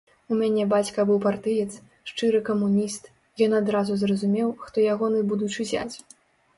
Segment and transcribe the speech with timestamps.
[0.33, 1.67] У мяне бацька быў партыец,
[2.13, 3.13] шчыры камуніст,
[3.49, 5.95] ён адразу зразумеў, хто ягоны будучы зяць.